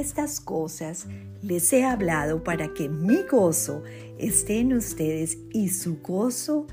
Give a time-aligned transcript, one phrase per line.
[0.00, 1.06] estas cosas
[1.42, 3.82] les he hablado para que mi gozo
[4.18, 6.66] esté en ustedes y su gozo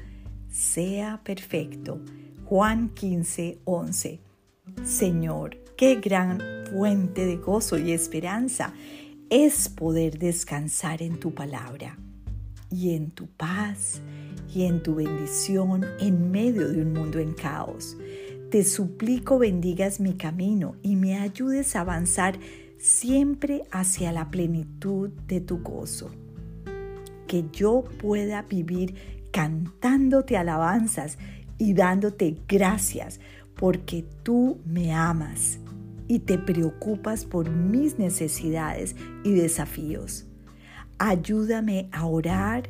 [0.50, 2.02] sea perfecto.
[2.46, 4.20] Juan 15, 11.
[4.84, 6.40] Señor, qué gran
[6.72, 8.74] fuente de gozo y esperanza
[9.30, 11.98] es poder descansar en tu palabra
[12.72, 14.02] y en tu paz
[14.54, 17.98] y en tu bendición en medio de un mundo en caos.
[18.50, 22.40] Te suplico bendigas mi camino y me ayudes a avanzar
[22.78, 26.12] siempre hacia la plenitud de tu gozo.
[27.28, 28.96] Que yo pueda vivir
[29.32, 31.18] cantándote alabanzas
[31.58, 33.20] y dándote gracias
[33.56, 35.60] porque tú me amas
[36.08, 40.26] y te preocupas por mis necesidades y desafíos.
[41.00, 42.70] Ayúdame a orar,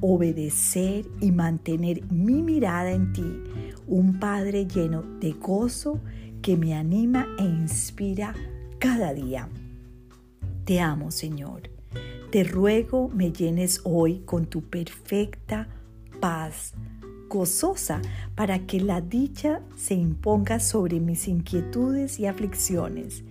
[0.00, 3.42] obedecer y mantener mi mirada en ti,
[3.86, 6.00] un Padre lleno de gozo
[6.42, 8.34] que me anima e inspira
[8.82, 9.48] cada día.
[10.64, 11.70] Te amo, Señor.
[12.32, 15.68] Te ruego me llenes hoy con tu perfecta
[16.18, 16.74] paz
[17.28, 18.02] gozosa
[18.34, 23.22] para que la dicha se imponga sobre mis inquietudes y aflicciones.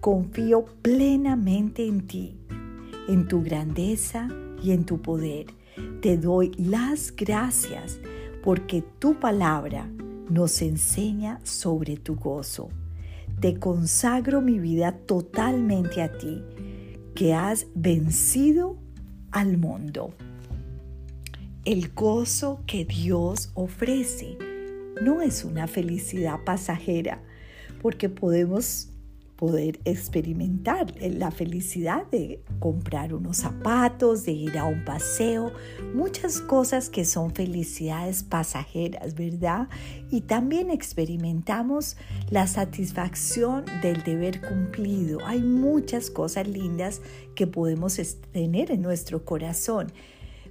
[0.00, 2.36] Confío plenamente en ti,
[3.06, 4.28] en tu grandeza
[4.60, 5.46] y en tu poder.
[6.02, 8.00] Te doy las gracias
[8.42, 9.88] porque tu palabra
[10.28, 12.68] nos enseña sobre tu gozo.
[13.40, 16.42] Te consagro mi vida totalmente a ti,
[17.14, 18.76] que has vencido
[19.30, 20.12] al mundo.
[21.64, 24.36] El gozo que Dios ofrece
[25.02, 27.22] no es una felicidad pasajera,
[27.80, 28.90] porque podemos
[29.38, 35.52] poder experimentar la felicidad de comprar unos zapatos, de ir a un paseo,
[35.94, 39.68] muchas cosas que son felicidades pasajeras, ¿verdad?
[40.10, 41.96] Y también experimentamos
[42.30, 45.20] la satisfacción del deber cumplido.
[45.24, 47.00] Hay muchas cosas lindas
[47.36, 48.00] que podemos
[48.32, 49.92] tener en nuestro corazón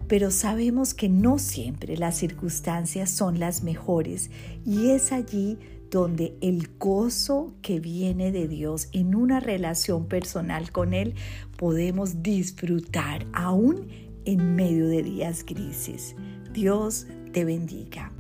[0.08, 4.30] pero sabemos que no siempre las circunstancias son las mejores
[4.66, 5.58] y es allí
[5.92, 11.16] donde el gozo que viene de Dios en una relación personal con Él
[11.58, 13.88] podemos disfrutar aún
[14.26, 16.16] en medio de días grises.
[16.54, 18.12] Dios te bendiga.